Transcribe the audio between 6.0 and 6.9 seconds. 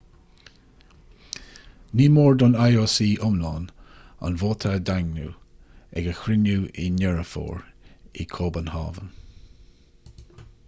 ag a chruinniú i